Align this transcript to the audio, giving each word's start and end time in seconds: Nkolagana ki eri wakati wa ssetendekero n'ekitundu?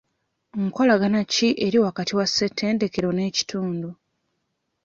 Nkolagana 0.63 1.19
ki 1.33 1.47
eri 1.65 1.77
wakati 1.85 2.13
wa 2.19 2.25
ssetendekero 2.27 3.09
n'ekitundu? 3.13 3.89